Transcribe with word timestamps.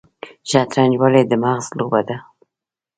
شطرنج 0.49 0.93
ولې 1.01 1.21
د 1.27 1.33
مغز 1.43 1.65
لوبه 1.77 2.01
ده؟ 2.07 2.17